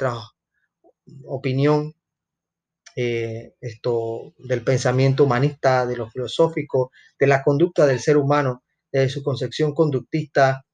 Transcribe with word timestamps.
nuestra 0.00 0.30
opinión, 1.24 1.94
eh, 2.96 3.54
esto 3.60 4.34
del 4.38 4.62
pensamiento 4.62 5.24
humanista, 5.24 5.86
de 5.86 5.96
lo 5.96 6.08
filosófico, 6.08 6.90
de 7.18 7.26
la 7.26 7.42
conducta 7.42 7.86
del 7.86 8.00
ser 8.00 8.16
humano, 8.16 8.64
de 8.92 9.08
su 9.08 9.22
concepción 9.22 9.74
conductista 9.74 10.64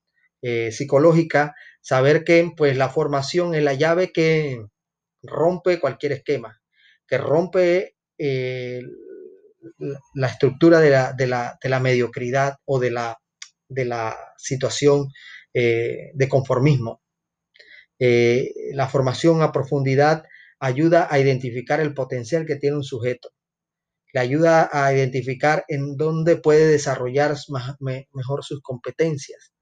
eh, 0.42 0.72
psicológica, 0.72 1.54
saber 1.80 2.24
que 2.24 2.52
pues 2.56 2.76
la 2.76 2.88
formación 2.88 3.54
es 3.54 3.62
la 3.62 3.74
llave 3.74 4.12
que 4.12 4.64
rompe 5.22 5.80
cualquier 5.80 6.12
esquema, 6.12 6.60
que 7.06 7.18
rompe 7.18 7.96
eh, 8.18 8.82
la 10.14 10.28
estructura 10.28 10.80
de 10.80 10.90
la, 10.90 11.12
de, 11.12 11.26
la, 11.26 11.58
de 11.62 11.68
la, 11.68 11.80
mediocridad 11.80 12.56
o 12.64 12.78
de 12.78 12.90
la, 12.90 13.18
de 13.68 13.84
la 13.84 14.16
situación 14.36 15.08
de 15.52 16.28
conformismo. 16.28 17.00
La 17.98 18.88
formación 18.88 19.42
a 19.42 19.52
profundidad 19.52 20.24
ayuda 20.58 21.08
a 21.10 21.18
identificar 21.18 21.80
el 21.80 21.94
potencial 21.94 22.46
que 22.46 22.56
tiene 22.56 22.76
un 22.76 22.84
sujeto, 22.84 23.30
le 24.12 24.20
ayuda 24.20 24.70
a 24.72 24.94
identificar 24.94 25.64
en 25.68 25.96
dónde 25.96 26.36
puede 26.36 26.66
desarrollar 26.68 27.34
mejor 28.12 28.44
sus 28.44 28.62
competencias 28.62 29.52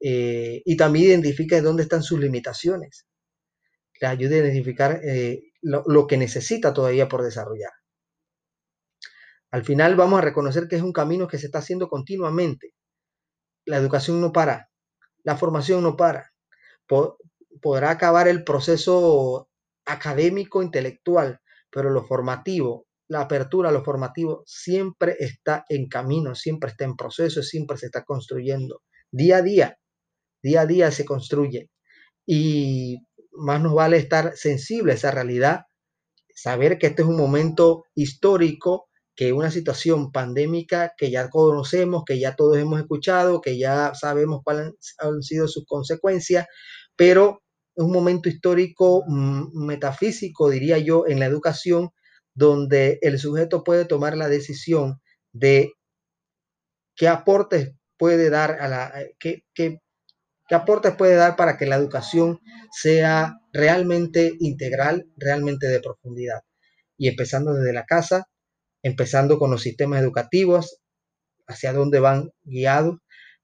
eh, 0.00 0.62
y 0.64 0.76
también 0.76 1.10
identifica 1.10 1.58
en 1.58 1.64
dónde 1.64 1.82
están 1.82 2.02
sus 2.02 2.18
limitaciones, 2.18 3.06
le 4.00 4.06
ayuda 4.06 4.36
a 4.36 4.38
identificar 4.38 5.00
eh, 5.04 5.42
lo, 5.60 6.06
que 6.06 6.16
necesita 6.16 6.72
todavía 6.72 7.08
por 7.08 7.22
desarrollar. 7.22 7.72
Al 9.50 9.64
final 9.64 9.96
vamos 9.96 10.20
a 10.20 10.22
reconocer 10.22 10.68
que 10.68 10.76
es 10.76 10.82
un 10.82 10.92
camino 10.92 11.28
que 11.28 11.36
se 11.36 11.46
está 11.46 11.58
haciendo 11.58 11.88
continuamente. 11.88 12.72
La 13.66 13.76
educación 13.76 14.20
no 14.20 14.32
para, 14.32 14.70
la 15.24 15.36
formación 15.36 15.82
no 15.82 15.96
para. 15.96 16.32
Podrá 17.60 17.90
acabar 17.90 18.28
el 18.28 18.44
proceso 18.44 19.48
académico, 19.84 20.62
intelectual, 20.62 21.40
pero 21.70 21.90
lo 21.90 22.04
formativo, 22.04 22.86
la 23.08 23.22
apertura 23.22 23.70
a 23.70 23.72
lo 23.72 23.84
formativo 23.84 24.42
siempre 24.46 25.16
está 25.18 25.64
en 25.68 25.88
camino, 25.88 26.34
siempre 26.34 26.70
está 26.70 26.84
en 26.84 26.96
proceso, 26.96 27.42
siempre 27.42 27.76
se 27.76 27.86
está 27.86 28.04
construyendo. 28.04 28.82
Día 29.10 29.38
a 29.38 29.42
día, 29.42 29.78
día 30.42 30.62
a 30.62 30.66
día 30.66 30.90
se 30.92 31.04
construye. 31.04 31.70
Y 32.24 32.98
más 33.32 33.60
nos 33.60 33.74
vale 33.74 33.96
estar 33.96 34.36
sensible 34.36 34.92
a 34.92 34.94
esa 34.94 35.10
realidad, 35.10 35.62
saber 36.34 36.78
que 36.78 36.88
este 36.88 37.02
es 37.02 37.08
un 37.08 37.16
momento 37.16 37.84
histórico, 37.94 38.88
que 39.16 39.32
una 39.32 39.50
situación 39.50 40.12
pandémica 40.12 40.94
que 40.96 41.10
ya 41.10 41.28
conocemos, 41.28 42.04
que 42.06 42.18
ya 42.18 42.36
todos 42.36 42.58
hemos 42.58 42.80
escuchado, 42.80 43.40
que 43.40 43.58
ya 43.58 43.92
sabemos 43.94 44.40
cuáles 44.44 44.72
han 44.98 45.22
sido 45.22 45.48
sus 45.48 45.66
consecuencias, 45.66 46.46
pero 47.00 47.42
un 47.76 47.92
momento 47.92 48.28
histórico 48.28 49.04
mm, 49.06 49.64
metafísico, 49.64 50.50
diría 50.50 50.76
yo, 50.76 51.06
en 51.08 51.18
la 51.18 51.24
educación, 51.24 51.92
donde 52.34 52.98
el 53.00 53.18
sujeto 53.18 53.64
puede 53.64 53.86
tomar 53.86 54.18
la 54.18 54.28
decisión 54.28 55.00
de 55.32 55.72
qué 56.94 57.08
aportes 57.08 57.72
puede 57.96 58.28
dar 58.28 58.58
a 58.60 58.68
la 58.68 59.00
eh, 59.00 59.16
qué, 59.18 59.44
qué, 59.54 59.78
qué 60.46 60.54
aportes 60.54 60.94
puede 60.94 61.14
dar 61.14 61.36
para 61.36 61.56
que 61.56 61.64
la 61.64 61.76
educación 61.76 62.38
sea 62.70 63.38
realmente 63.50 64.34
integral, 64.38 65.06
realmente 65.16 65.68
de 65.68 65.80
profundidad. 65.80 66.40
Y 66.98 67.08
empezando 67.08 67.54
desde 67.54 67.72
la 67.72 67.86
casa, 67.86 68.26
empezando 68.82 69.38
con 69.38 69.50
los 69.50 69.62
sistemas 69.62 70.02
educativos, 70.02 70.82
hacia 71.46 71.72
dónde 71.72 71.98
van 71.98 72.30
guiados, 72.42 72.98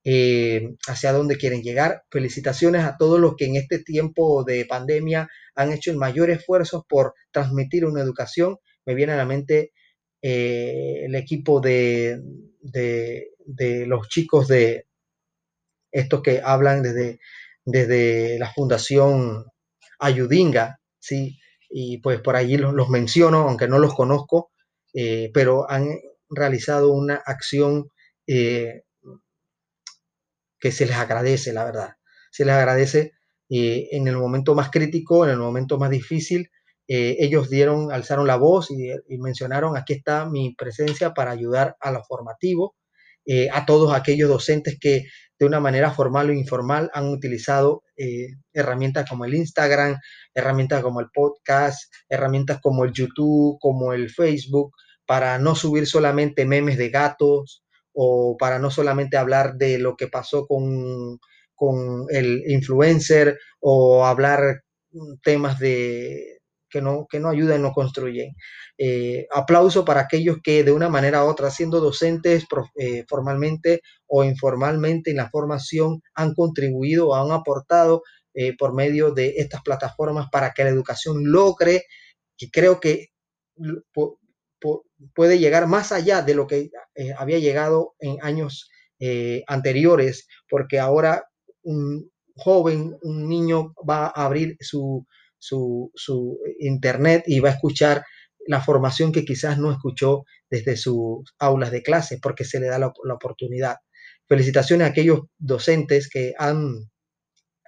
eh, 0.09 0.77
hacia 0.87 1.13
dónde 1.13 1.37
quieren 1.37 1.63
llegar. 1.63 2.05
Felicitaciones 2.13 2.85
a 2.85 2.97
todos 2.97 3.19
los 3.19 3.35
que 3.35 3.47
en 3.47 3.57
este 3.57 3.81
tiempo 3.81 4.45
de 4.45 4.65
pandemia 4.65 5.29
han 5.57 5.73
hecho 5.73 5.91
el 5.91 5.97
mayor 5.97 6.31
esfuerzo 6.31 6.87
por 6.89 7.15
transmitir 7.33 7.85
una 7.85 8.03
educación. 8.03 8.59
Me 8.85 8.95
viene 8.95 9.15
a 9.15 9.17
la 9.17 9.25
mente 9.25 9.73
eh, 10.23 11.07
el 11.07 11.17
equipo 11.17 11.61
de, 11.61 12.23
los 13.89 14.09
chicos 14.09 14.47
de 14.47 14.87
estos 15.91 16.23
que 16.23 16.41
hablan 16.41 16.85
desde, 16.85 17.19
desde 17.65 18.39
la 18.39 18.53
Fundación 18.53 19.47
Ayudinga, 19.99 20.79
¿sí? 21.01 21.37
y 21.69 21.99
pues 21.99 22.21
por 22.21 22.37
allí 22.37 22.59
los, 22.59 22.89
menciono, 22.91 23.49
aunque 23.49 23.67
no 23.67 23.81
los 23.81 23.93
conozco, 23.93 24.53
eh, 24.95 25.33
pero 25.35 25.69
han 25.69 25.99
realizado 26.31 26.93
una 26.93 27.17
acción 27.17 27.91
que 30.67 30.73
se 30.73 30.85
les 30.85 30.97
agradece, 30.97 31.53
la 31.53 31.65
verdad. 31.65 31.91
Se 32.33 32.45
les 32.45 32.53
agradece 32.53 33.13
eh, 33.49 33.87
en 33.93 34.09
el 34.09 34.17
momento 34.17 34.57
más 34.57 34.69
crítico, 34.69 35.25
en 35.25 35.31
el 35.31 35.39
momento 35.39 35.79
más 35.79 35.91
difícil. 35.91 36.51
Eh, 36.89 37.19
ellos 37.21 37.49
dieron, 37.49 37.93
alzaron 37.93 38.27
la 38.27 38.35
voz 38.35 38.73
y, 38.73 38.91
mencionaron, 39.19 39.77
aquí 39.77 39.93
está 39.93 40.29
mi 40.29 40.57
presencia 40.57 41.15
para 41.15 41.31
ayudar 41.31 41.77
a 41.81 41.93
lo 41.93 42.03
formativo, 42.03 42.75
eh, 43.25 43.49
a 43.53 43.65
todos 43.65 43.95
aquellos 43.95 44.29
docentes 44.29 44.77
que 44.81 45.05
de 45.39 45.47
una 45.47 45.61
manera 45.61 45.93
formal 45.93 46.31
o 46.31 46.33
informal 46.33 46.91
han 46.93 47.11
utilizado 47.11 47.85
herramientas 48.53 49.09
como 49.09 49.25
el 49.25 49.37
Instagram, 49.37 50.01
herramientas 50.35 50.83
como 50.83 51.01
el 51.01 51.07
podcast, 51.15 51.93
herramientas 52.09 52.59
como 52.61 52.85
el 52.85 52.93
YouTube, 52.93 53.57
como 53.61 53.93
el 53.93 54.11
Facebook, 54.11 54.73
para 55.07 55.39
no 55.39 55.55
subir 55.55 55.87
solamente 55.87 56.45
memes 56.45 56.77
de 56.77 56.89
gatos, 56.89 57.63
o 57.99 58.37
para 58.39 58.59
no 58.59 58.71
solamente 58.71 59.17
hablar 59.17 59.57
de 59.57 59.79
lo 59.79 59.97
que 59.97 60.07
pasó 60.07 60.47
con, 60.47 61.19
el 62.11 62.43
influencer 62.47 63.39
o 63.61 64.05
hablar 64.05 64.63
temas 65.23 65.59
de, 65.59 66.41
que, 66.69 66.83
no, 66.83 67.07
que 67.09 67.21
no 67.21 67.31
ayudan, 67.31 67.63
no 67.63 67.73
construyen. 67.73 68.35
Eh, 68.77 69.27
aplauso 69.33 69.87
para 69.87 70.03
aquellos 70.03 70.37
que 70.43 70.63
de 70.63 70.73
una 70.73 70.91
manera 70.91 71.25
u 71.25 71.29
otra, 71.29 71.51
siendo 71.51 71.81
docentes 71.81 72.45
eh, 72.77 73.05
formalmente 73.09 73.81
o 74.07 74.25
informalmente 74.25 75.11
en 75.11 75.17
la 75.17 75.31
formación, 75.31 76.03
han 76.15 76.35
contribuido 76.35 77.09
o 77.09 77.15
han 77.15 77.33
aportado 77.33 78.03
eh, 78.35 78.55
por 78.59 78.75
medio 78.75 79.13
de 79.13 79.37
estas 79.39 79.63
plataformas 79.63 80.29
para 80.31 80.53
que 80.53 80.65
la 80.65 80.71
educación 80.71 81.33
logre, 81.33 81.85
y 82.37 82.51
creo 82.51 82.79
que 82.79 83.09
puede 85.15 85.39
llegar 85.39 85.67
más 85.67 85.93
allá 85.93 86.23
de 86.23 86.35
lo 86.35 86.47
que 86.47 86.71
eh, 86.95 87.15
había 87.17 87.39
llegado 87.39 87.95
en 87.99 88.17
años 88.23 88.71
eh, 88.99 89.43
anteriores, 89.47 90.27
porque 90.49 90.79
ahora 90.79 91.29
un 91.63 92.11
joven, 92.35 92.97
un 93.03 93.29
niño 93.29 93.75
va 93.89 94.07
a 94.07 94.25
abrir 94.25 94.57
su, 94.61 95.07
su, 95.39 96.39
internet 96.61 97.25
y 97.27 97.41
va 97.41 97.51
a 97.51 97.53
escuchar 97.53 98.05
la 98.47 98.61
formación 98.61 99.13
que 99.13 99.25
quizás 99.25 99.59
no 99.59 99.73
escuchó 99.73 100.25
desde 100.49 100.77
sus 100.77 101.35
aulas 101.39 101.71
de 101.71 101.83
clase, 101.83 102.19
porque 102.23 102.45
se 102.45 102.61
le 102.61 102.69
da 102.69 102.79
la, 102.79 102.93
la 103.05 103.15
oportunidad. 103.15 103.77
Felicitaciones 104.29 104.87
a 104.87 104.91
aquellos 104.91 105.21
docentes 105.39 106.09
que 106.09 106.35
han 106.39 106.89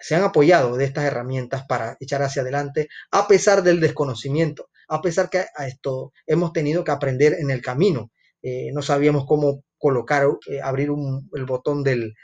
se 0.00 0.14
han 0.14 0.22
apoyado 0.22 0.76
de 0.76 0.84
estas 0.84 1.04
herramientas 1.04 1.64
para 1.66 1.96
echar 2.00 2.22
hacia 2.22 2.42
adelante 2.42 2.88
a 3.10 3.26
pesar 3.26 3.62
del 3.62 3.80
desconocimiento, 3.80 4.70
a 4.88 5.00
pesar 5.02 5.30
que 5.30 5.38
a 5.38 5.66
esto 5.66 6.12
hemos 6.26 6.52
tenido 6.52 6.84
que 6.84 6.90
aprender 6.90 7.34
en 7.34 7.50
el 7.50 7.62
camino. 7.62 8.10
Eh, 8.42 8.70
no 8.72 8.82
sabíamos 8.82 9.26
cómo 9.26 9.64
colocar, 9.78 10.26
eh, 10.48 10.60
abrir 10.62 10.90
el 11.34 11.44
botón 11.44 11.84
del, 11.84 12.14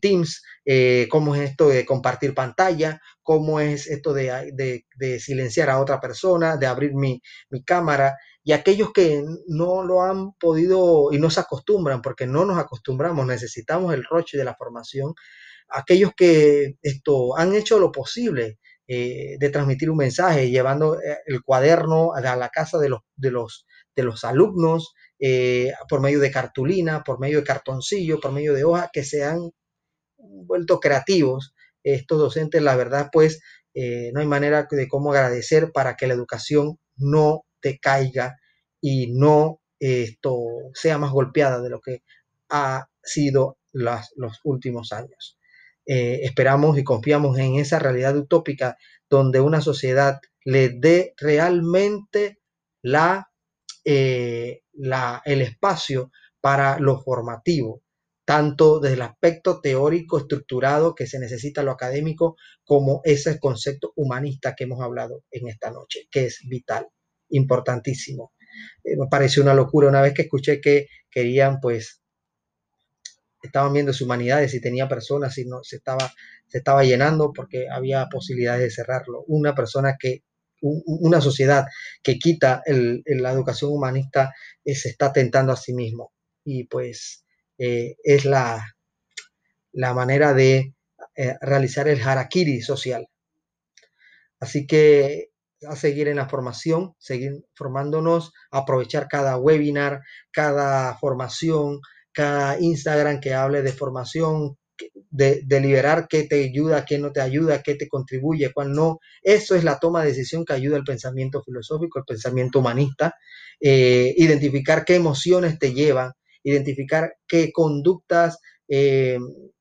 Teams, 0.00 0.42
eh, 0.64 1.08
cómo 1.10 1.34
es 1.34 1.50
esto 1.50 1.68
de 1.68 1.84
compartir 1.86 2.34
pantalla, 2.34 3.00
cómo 3.22 3.58
es 3.60 3.86
esto 3.86 4.12
de, 4.12 4.84
silenciar 5.18 5.70
a 5.70 5.80
otra 5.80 6.00
persona, 6.00 6.56
de 6.56 6.66
abrir 6.66 6.94
mi, 6.94 7.20
mi, 7.50 7.64
cámara. 7.64 8.16
Y 8.44 8.52
aquellos 8.52 8.92
que 8.92 9.24
no 9.48 9.82
lo 9.82 10.02
han 10.02 10.32
podido 10.32 11.12
y 11.12 11.18
no 11.18 11.30
se 11.30 11.40
acostumbran, 11.40 12.02
porque 12.02 12.26
no 12.26 12.44
nos 12.44 12.58
acostumbramos, 12.58 13.26
necesitamos 13.26 13.94
el 13.94 14.04
roche 14.04 14.36
de 14.36 14.44
la 14.44 14.54
formación, 14.54 15.14
aquellos 15.68 16.12
que 16.16 16.76
esto 16.82 17.36
han 17.36 17.54
hecho 17.54 17.78
lo 17.78 17.92
posible 17.92 18.58
eh, 18.88 19.36
de 19.38 19.48
transmitir 19.50 19.90
un 19.90 19.98
mensaje, 19.98 20.50
llevando 20.50 21.00
eh, 21.00 21.18
el 21.26 21.42
cuaderno 21.42 22.14
a 22.14 22.20
la 22.20 22.48
casa 22.48 22.78
de 22.78 22.88
los, 22.88 23.00
de 23.16 23.30
los, 23.30 23.66
de 23.94 24.02
los 24.02 24.24
alumnos 24.24 24.92
eh, 25.20 25.72
por 25.88 26.00
medio 26.00 26.18
de 26.18 26.32
cartulina, 26.32 27.02
por 27.04 27.20
medio 27.20 27.38
de 27.38 27.44
cartoncillo, 27.44 28.20
por 28.20 28.32
medio 28.32 28.54
de 28.54 28.64
hoja, 28.64 28.90
que 28.92 29.04
se 29.04 29.24
han 29.24 29.50
vuelto 30.18 30.80
creativos. 30.80 31.54
Estos 31.84 32.18
docentes, 32.18 32.62
la 32.62 32.76
verdad, 32.76 33.08
pues 33.12 33.40
no 33.74 34.20
hay 34.20 34.26
manera 34.26 34.68
de 34.70 34.86
cómo 34.86 35.12
agradecer 35.12 35.72
para 35.72 35.96
que 35.96 36.06
la 36.06 36.14
educación 36.14 36.78
no 36.96 37.46
te 37.60 37.78
caiga 37.78 38.36
y 38.80 39.12
no 39.12 39.60
esto 39.78 40.36
sea 40.74 40.98
más 40.98 41.10
golpeada 41.10 41.62
de 41.62 41.70
lo 41.70 41.80
que 41.80 42.02
ha 42.50 42.86
sido 43.02 43.58
las, 43.72 44.12
los 44.16 44.40
últimos 44.44 44.92
años. 44.92 45.38
Eh, 45.86 46.20
esperamos 46.22 46.78
y 46.78 46.84
confiamos 46.84 47.38
en 47.38 47.56
esa 47.56 47.78
realidad 47.78 48.16
utópica 48.16 48.76
donde 49.10 49.40
una 49.40 49.60
sociedad 49.60 50.20
le 50.44 50.68
dé 50.70 51.14
realmente 51.16 52.40
la, 52.82 53.30
eh, 53.84 54.62
la, 54.72 55.22
el 55.24 55.42
espacio 55.42 56.10
para 56.40 56.78
lo 56.78 57.00
formativo, 57.00 57.82
tanto 58.24 58.80
desde 58.80 58.94
el 58.94 59.02
aspecto 59.02 59.60
teórico 59.60 60.18
estructurado 60.18 60.94
que 60.94 61.06
se 61.06 61.18
necesita 61.18 61.62
lo 61.62 61.72
académico, 61.72 62.36
como 62.64 63.00
ese 63.04 63.38
concepto 63.38 63.92
humanista 63.96 64.54
que 64.54 64.64
hemos 64.64 64.80
hablado 64.80 65.24
en 65.30 65.48
esta 65.48 65.70
noche, 65.70 66.08
que 66.10 66.26
es 66.26 66.40
vital, 66.48 66.86
importantísimo. 67.30 68.32
Eh, 68.84 68.96
me 68.96 69.06
pareció 69.08 69.42
una 69.42 69.54
locura 69.54 69.88
una 69.88 70.02
vez 70.02 70.14
que 70.14 70.22
escuché 70.22 70.60
que 70.60 70.88
querían, 71.10 71.60
pues, 71.60 72.01
estaban 73.42 73.72
viendo 73.72 73.92
su 73.92 74.04
humanidades 74.04 74.54
y 74.54 74.60
tenía 74.60 74.88
personas 74.88 75.36
y 75.38 75.44
no 75.44 75.62
se 75.62 75.76
estaba, 75.76 76.12
se 76.46 76.58
estaba 76.58 76.84
llenando 76.84 77.32
porque 77.32 77.66
había 77.70 78.06
posibilidades 78.08 78.62
de 78.62 78.70
cerrarlo. 78.70 79.24
Una 79.26 79.54
persona 79.54 79.96
que 79.98 80.22
una 80.62 81.20
sociedad 81.20 81.66
que 82.02 82.18
quita 82.18 82.62
la 82.66 83.32
educación 83.32 83.72
humanista 83.72 84.32
eh, 84.64 84.74
se 84.76 84.90
está 84.90 85.12
tentando 85.12 85.52
a 85.52 85.56
sí 85.56 85.74
mismo. 85.74 86.12
Y 86.44 86.64
pues 86.64 87.24
eh, 87.58 87.96
es 88.04 88.24
la, 88.24 88.64
la 89.72 89.94
manera 89.94 90.34
de 90.34 90.74
eh, 91.16 91.36
realizar 91.40 91.88
el 91.88 92.00
harakiri 92.00 92.62
social. 92.62 93.08
Así 94.40 94.66
que 94.66 95.30
a 95.68 95.76
seguir 95.76 96.08
en 96.08 96.16
la 96.16 96.28
formación, 96.28 96.94
seguir 96.98 97.44
formándonos, 97.54 98.32
aprovechar 98.50 99.08
cada 99.08 99.36
webinar, 99.36 100.00
cada 100.32 100.96
formación, 100.98 101.80
cada 102.12 102.60
Instagram 102.60 103.20
que 103.20 103.34
hable 103.34 103.62
de 103.62 103.72
formación, 103.72 104.56
de, 105.10 105.42
deliberar 105.44 106.06
qué 106.08 106.24
te 106.24 106.44
ayuda, 106.44 106.84
qué 106.84 106.98
no 106.98 107.12
te 107.12 107.20
ayuda, 107.20 107.62
qué 107.62 107.74
te 107.74 107.88
contribuye, 107.88 108.52
cuál 108.52 108.72
no. 108.72 108.98
Eso 109.22 109.54
es 109.54 109.64
la 109.64 109.78
toma 109.78 110.02
de 110.02 110.08
decisión 110.08 110.44
que 110.44 110.54
ayuda 110.54 110.76
al 110.76 110.84
pensamiento 110.84 111.42
filosófico, 111.42 111.98
el 111.98 112.04
pensamiento 112.04 112.60
humanista. 112.60 113.14
Eh, 113.60 114.14
identificar 114.16 114.84
qué 114.84 114.96
emociones 114.96 115.56
te 115.58 115.72
llevan, 115.72 116.12
identificar 116.42 117.14
qué 117.28 117.52
conductas 117.52 118.38
eh, 118.66 119.18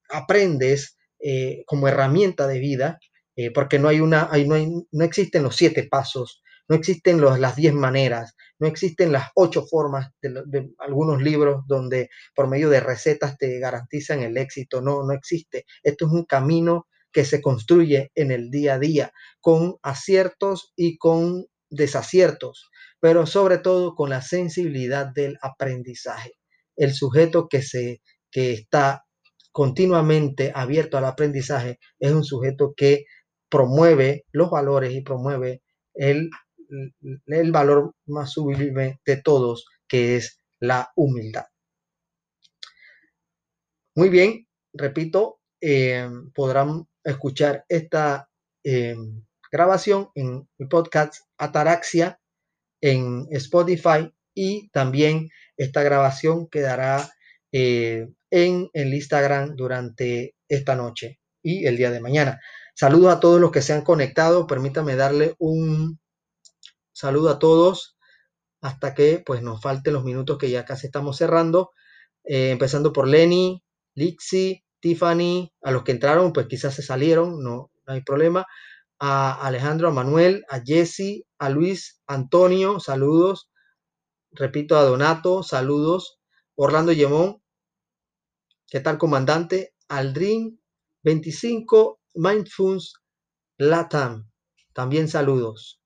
aprendes 0.10 0.98
eh, 1.20 1.64
como 1.68 1.88
herramienta 1.88 2.48
de 2.48 2.60
vida, 2.60 3.00
porque 3.56 3.80
no 3.80 3.88
hay 3.88 4.00
una, 4.00 4.30
no, 4.46 4.54
hay, 4.54 4.68
no 4.92 5.04
existen 5.04 5.42
los 5.42 5.56
siete 5.56 5.88
pasos, 5.90 6.44
no 6.72 6.78
existen 6.78 7.20
las 7.20 7.58
diez 7.58 7.74
maneras, 7.74 8.34
no 8.58 8.66
existen 8.66 9.12
las 9.12 9.32
ocho 9.36 9.66
formas 9.66 10.10
de, 10.22 10.70
algunos 10.80 11.22
libros 11.22 11.66
donde 11.68 12.10
por 12.34 12.48
medio 12.48 12.70
de 12.70 12.80
recetas 12.80 13.38
te 13.38 13.60
garantizan 13.60 14.24
el 14.24 14.38
éxito. 14.38 14.82
No, 14.82 15.04
no 15.04 15.12
existe. 15.12 15.66
Esto 15.84 16.06
es 16.06 16.14
un 16.14 16.24
camino 16.24 16.88
que 17.12 17.26
se 17.26 17.42
construye 17.42 18.14
en 18.16 18.32
el 18.32 18.50
día 18.50 18.76
a 18.76 18.80
día 18.80 19.12
con 19.42 19.80
aciertos 19.84 20.72
y 20.78 20.98
con 20.98 21.46
desaciertos, 21.70 22.70
pero 23.02 23.26
sobre 23.26 23.58
todo 23.58 23.94
con 23.94 24.10
la 24.10 24.22
sensibilidad 24.22 25.08
del 25.08 25.38
aprendizaje. 25.42 26.36
El 26.78 26.94
sujeto 26.94 27.50
que, 27.50 27.64
se, 27.64 28.02
que 28.32 28.54
está 28.54 29.04
continuamente 29.52 30.54
abierto 30.56 30.98
al 30.98 31.04
aprendizaje 31.04 31.80
es 32.00 32.14
un 32.14 32.24
sujeto 32.24 32.74
que 32.78 33.04
promueve 33.50 34.24
los 34.32 34.50
valores 34.50 34.94
y 34.94 35.02
promueve 35.02 35.64
el 35.94 36.30
el 37.28 37.52
valor 37.52 37.94
más 38.06 38.32
sublime 38.32 39.00
de 39.06 39.18
todos, 39.18 39.66
que 39.88 40.16
es 40.16 40.40
la 40.60 40.92
humildad. 40.96 41.46
Muy 43.96 44.10
bien, 44.10 44.48
repito, 44.74 45.40
eh, 45.60 46.10
podrán 46.34 46.88
escuchar 47.04 47.66
esta 47.68 48.30
eh, 48.64 48.96
grabación 49.52 50.10
en 50.16 50.48
el 50.58 50.68
podcast 50.68 51.16
Ataraxia 51.38 52.20
en 52.82 53.28
Spotify 53.32 54.12
y 54.34 54.70
también 54.70 55.30
esta 55.58 55.84
grabación 55.84 56.48
quedará 56.48 57.12
eh, 57.52 58.08
en 58.32 58.70
el 58.74 58.94
Instagram 58.94 59.56
durante 59.56 60.36
esta 60.48 60.76
noche 60.76 61.20
y 61.44 61.66
el 61.66 61.78
día 61.78 61.92
de 61.92 62.00
mañana. 62.00 62.40
Saludos 62.76 63.14
a 63.14 63.20
todos 63.20 63.40
los 63.40 63.52
que 63.52 63.62
se 63.62 63.74
han 63.74 63.84
conectado. 63.84 64.48
Permítame 64.48 64.96
darle 64.96 65.36
un 65.38 66.00
Saludo 66.94 67.30
a 67.30 67.40
todos 67.40 67.98
hasta 68.62 68.94
que 68.94 69.24
pues 69.26 69.42
nos 69.42 69.62
falten 69.62 69.94
los 69.94 70.04
minutos 70.04 70.38
que 70.38 70.50
ya 70.50 70.66
casi 70.66 70.88
estamos 70.88 71.18
cerrando. 71.18 71.72
Eh, 72.24 72.52
empezando 72.52 72.94
por 72.94 73.08
Lenny, 73.08 73.64
Lixi, 73.96 74.64
Tiffany, 74.80 75.52
a 75.64 75.72
los 75.72 75.84
que 75.84 75.92
entraron 75.92 76.34
pues 76.34 76.48
quizás 76.48 76.76
se 76.76 76.84
salieron, 76.84 77.44
no, 77.44 77.72
no 77.88 77.94
hay 77.94 78.02
problema. 78.02 78.46
A 79.00 79.34
Alejandro, 79.48 79.88
a 79.88 79.92
Manuel, 79.92 80.46
a 80.48 80.62
Jesse, 80.64 81.26
a 81.40 81.50
Luis, 81.50 82.02
Antonio, 82.06 82.80
saludos. 82.80 83.50
Repito, 84.32 84.78
a 84.78 84.84
Donato, 84.84 85.44
saludos. 85.44 86.20
Orlando 86.56 86.92
Yemón, 86.92 87.42
¿qué 88.68 88.80
tal 88.80 88.98
comandante? 88.98 89.74
Aldrin 89.88 90.62
25, 91.04 92.00
Mindfulness 92.14 92.94
Latam, 93.58 94.30
también 94.74 95.08
saludos. 95.08 95.81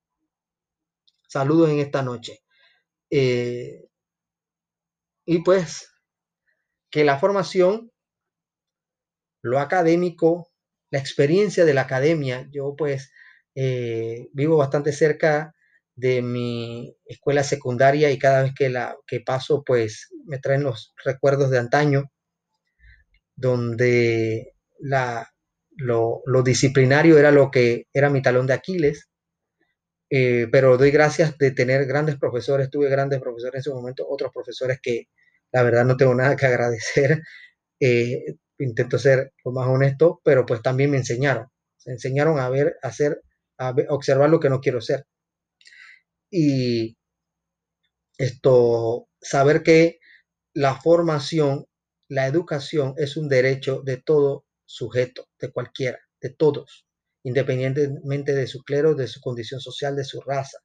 Saludos 1.36 1.70
en 1.70 1.80
esta 1.80 2.02
noche. 2.02 2.40
Eh, 3.10 3.90
y 5.26 5.44
pues 5.44 5.90
que 6.90 7.04
la 7.04 7.20
formación, 7.20 7.92
lo 9.42 9.60
académico, 9.60 10.50
la 10.92 11.00
experiencia 11.00 11.66
de 11.66 11.74
la 11.74 11.82
academia, 11.82 12.48
yo 12.54 12.76
pues 12.78 13.12
eh, 13.54 14.30
vivo 14.32 14.56
bastante 14.56 14.94
cerca 14.94 15.54
de 15.94 16.22
mi 16.22 16.96
escuela 17.04 17.44
secundaria 17.44 18.12
y 18.12 18.18
cada 18.18 18.44
vez 18.44 18.54
que 18.58 18.70
la 18.70 18.96
que 19.06 19.20
paso 19.20 19.62
pues 19.66 20.08
me 20.24 20.40
traen 20.40 20.64
los 20.64 20.94
recuerdos 21.04 21.50
de 21.52 21.60
antaño 21.60 22.06
donde 23.36 24.54
la, 24.80 25.30
lo, 25.72 26.22
lo 26.28 26.44
disciplinario 26.44 27.18
era 27.18 27.32
lo 27.32 27.52
que 27.52 27.88
era 27.92 28.10
mi 28.10 28.22
talón 28.22 28.48
de 28.48 28.54
Aquiles 28.54 29.10
eh, 30.18 30.48
pero 30.50 30.78
doy 30.78 30.92
gracias 30.92 31.38
de 31.38 31.52
tener 31.52 31.86
grandes 31.86 32.18
profesores, 32.18 32.70
tuve 32.70 32.88
grandes 32.90 33.20
profesores 33.20 33.60
en 33.60 33.64
su 33.64 33.76
momento, 33.76 34.08
otros 34.08 34.32
profesores 34.34 34.80
que 34.82 35.10
la 35.52 35.62
verdad 35.64 35.84
no 35.84 35.98
tengo 35.98 36.16
nada 36.16 36.38
que 36.38 36.46
agradecer, 36.46 37.22
eh, 37.82 38.36
intento 38.60 38.98
ser 38.98 39.34
lo 39.44 39.52
más 39.52 39.68
honesto, 39.68 40.22
pero 40.24 40.46
pues 40.46 40.62
también 40.62 40.92
me 40.92 40.98
enseñaron, 40.98 41.48
me 41.86 41.94
enseñaron 41.94 42.40
a 42.40 42.48
ver, 42.50 42.78
a 42.82 42.88
hacer, 42.88 43.22
a 43.58 43.76
observar 43.90 44.30
lo 44.30 44.40
que 44.40 44.50
no 44.50 44.62
quiero 44.62 44.80
ser. 44.80 45.06
Y 46.32 46.96
esto, 48.18 49.10
saber 49.22 49.64
que 49.64 50.00
la 50.54 50.76
formación, 50.76 51.66
la 52.08 52.28
educación 52.28 52.94
es 52.98 53.18
un 53.18 53.28
derecho 53.28 53.82
de 53.82 53.98
todo 53.98 54.46
sujeto, 54.66 55.28
de 55.40 55.52
cualquiera, 55.52 56.00
de 56.22 56.30
todos 56.30 56.85
independientemente 57.26 58.36
de 58.36 58.46
su 58.46 58.64
clero, 58.64 58.94
de 58.94 59.08
su 59.08 59.20
condición 59.20 59.60
social, 59.60 59.96
de 59.96 60.06
su 60.06 60.22
raza. 60.22 60.60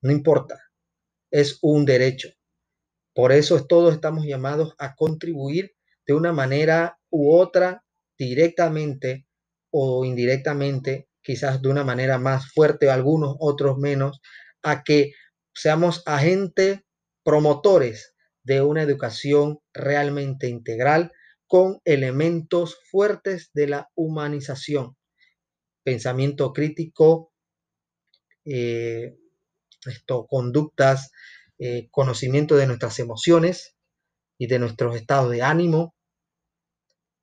No 0.00 0.12
importa, 0.12 0.70
es 1.32 1.58
un 1.62 1.84
derecho. 1.84 2.30
Por 3.12 3.32
eso 3.32 3.66
todos 3.66 3.92
estamos 3.92 4.24
llamados 4.24 4.74
a 4.78 4.94
contribuir 4.94 5.74
de 6.06 6.14
una 6.14 6.32
manera 6.32 6.96
u 7.10 7.34
otra, 7.34 7.84
directamente 8.16 9.26
o 9.70 10.04
indirectamente, 10.04 11.08
quizás 11.22 11.60
de 11.60 11.68
una 11.68 11.82
manera 11.82 12.18
más 12.18 12.52
fuerte, 12.52 12.88
algunos 12.88 13.34
otros 13.40 13.78
menos, 13.78 14.20
a 14.62 14.84
que 14.84 15.12
seamos 15.52 16.04
agentes 16.06 16.82
promotores 17.24 18.14
de 18.44 18.62
una 18.62 18.82
educación 18.82 19.58
realmente 19.72 20.48
integral 20.48 21.10
con 21.48 21.80
elementos 21.84 22.78
fuertes 22.90 23.50
de 23.54 23.66
la 23.66 23.90
humanización 23.96 24.96
pensamiento 25.82 26.52
crítico, 26.52 27.32
eh, 28.44 29.16
conductas, 30.28 31.10
eh, 31.58 31.88
conocimiento 31.90 32.56
de 32.56 32.66
nuestras 32.66 32.98
emociones 32.98 33.76
y 34.38 34.46
de 34.46 34.58
nuestros 34.58 34.96
estados 34.96 35.30
de 35.30 35.42
ánimo, 35.42 35.94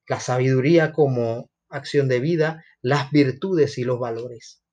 la 0.08 0.20
sabiduría 0.20 0.92
como 0.92 1.50
acción 1.70 2.08
de 2.08 2.20
vida, 2.20 2.64
las 2.82 3.12
virtudes 3.12 3.78
y 3.78 3.84
los 3.84 4.00
valores. 4.00 4.64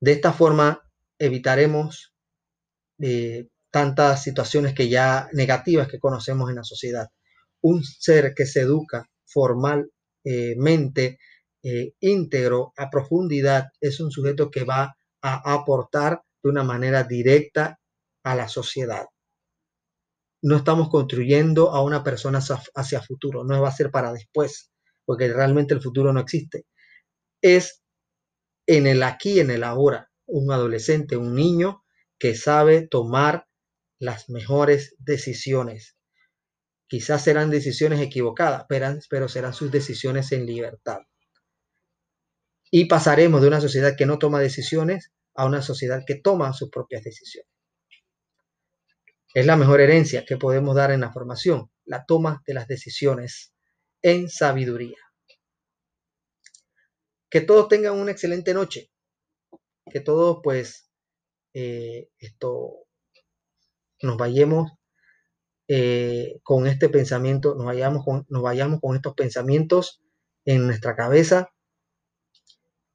De 0.00 0.12
esta 0.12 0.32
forma 0.32 0.82
evitaremos 1.18 2.14
eh, 3.00 3.48
tantas 3.70 4.22
situaciones 4.22 4.74
que 4.74 4.88
ya 4.88 5.28
negativas 5.32 5.88
que 5.88 5.98
conocemos 5.98 6.50
en 6.50 6.56
la 6.56 6.64
sociedad. 6.64 7.08
Un 7.60 7.82
ser 7.82 8.34
que 8.34 8.46
se 8.46 8.60
educa 8.60 9.08
formalmente 9.26 11.18
eh, 11.62 11.92
íntegro 12.00 12.72
a 12.76 12.90
profundidad 12.90 13.68
es 13.80 14.00
un 14.00 14.10
sujeto 14.10 14.50
que 14.50 14.64
va 14.64 14.96
a 15.22 15.52
aportar 15.54 16.22
de 16.42 16.50
una 16.50 16.62
manera 16.62 17.04
directa 17.04 17.78
a 18.24 18.34
la 18.34 18.48
sociedad. 18.48 19.06
No 20.42 20.56
estamos 20.56 20.88
construyendo 20.88 21.70
a 21.70 21.82
una 21.82 22.04
persona 22.04 22.40
hacia 22.74 23.02
futuro, 23.02 23.42
no 23.42 23.60
va 23.60 23.68
a 23.68 23.72
ser 23.72 23.90
para 23.90 24.12
después, 24.12 24.70
porque 25.04 25.32
realmente 25.32 25.74
el 25.74 25.82
futuro 25.82 26.12
no 26.12 26.20
existe. 26.20 26.64
Es 27.42 27.82
en 28.66 28.86
el 28.86 29.02
aquí, 29.02 29.40
en 29.40 29.50
el 29.50 29.64
ahora, 29.64 30.10
un 30.26 30.52
adolescente, 30.52 31.16
un 31.16 31.34
niño 31.34 31.82
que 32.18 32.34
sabe 32.36 32.86
tomar 32.86 33.46
las 33.98 34.28
mejores 34.28 34.94
decisiones. 34.98 35.96
Quizás 36.88 37.24
serán 37.24 37.50
decisiones 37.50 38.00
equivocadas, 38.00 38.66
pero 38.68 39.28
serán 39.28 39.54
sus 39.54 39.70
decisiones 39.70 40.32
en 40.32 40.46
libertad. 40.46 40.98
Y 42.70 42.86
pasaremos 42.86 43.40
de 43.40 43.48
una 43.48 43.60
sociedad 43.60 43.96
que 43.96 44.06
no 44.06 44.18
toma 44.18 44.40
decisiones 44.40 45.12
a 45.34 45.46
una 45.46 45.62
sociedad 45.62 46.02
que 46.06 46.16
toma 46.16 46.52
sus 46.52 46.70
propias 46.70 47.02
decisiones. 47.04 47.50
Es 49.34 49.46
la 49.46 49.56
mejor 49.56 49.80
herencia 49.80 50.24
que 50.24 50.36
podemos 50.36 50.74
dar 50.74 50.90
en 50.90 51.00
la 51.00 51.12
formación, 51.12 51.70
la 51.84 52.04
toma 52.04 52.42
de 52.46 52.54
las 52.54 52.66
decisiones 52.66 53.52
en 54.02 54.28
sabiduría. 54.28 54.98
Que 57.30 57.40
todos 57.40 57.68
tengan 57.68 57.94
una 57.94 58.10
excelente 58.10 58.54
noche. 58.54 58.90
Que 59.90 60.00
todos, 60.00 60.40
pues, 60.42 60.90
eh, 61.54 62.08
esto, 62.18 62.86
nos 64.02 64.16
vayamos 64.16 64.72
eh, 65.68 66.40
con 66.42 66.66
este 66.66 66.88
pensamiento, 66.88 67.54
nos 67.54 67.66
vayamos 67.66 68.04
con, 68.04 68.26
nos 68.28 68.42
vayamos 68.42 68.80
con 68.80 68.96
estos 68.96 69.14
pensamientos 69.14 70.02
en 70.44 70.66
nuestra 70.66 70.96
cabeza 70.96 71.50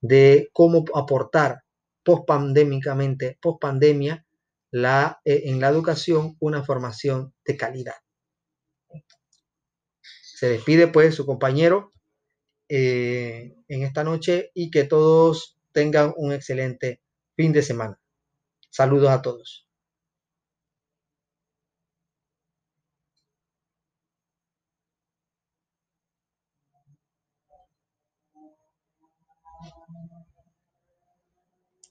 de 0.03 0.49
cómo 0.51 0.83
aportar 0.93 1.63
post-pandémicamente, 2.03 3.37
post-pandemia, 3.41 4.25
la, 4.69 5.21
eh, 5.23 5.43
en 5.45 5.61
la 5.61 5.69
educación 5.69 6.35
una 6.39 6.61
formación 6.63 7.33
de 7.45 7.55
calidad. 7.55 7.95
Se 10.01 10.49
despide 10.49 10.87
pues 10.87 11.15
su 11.15 11.25
compañero 11.25 11.93
eh, 12.67 13.55
en 13.69 13.83
esta 13.83 14.03
noche 14.03 14.51
y 14.53 14.71
que 14.71 14.83
todos 14.83 15.57
tengan 15.71 16.13
un 16.17 16.33
excelente 16.33 17.01
fin 17.37 17.53
de 17.53 17.61
semana. 17.61 17.97
Saludos 18.69 19.09
a 19.09 19.21
todos. 19.21 19.69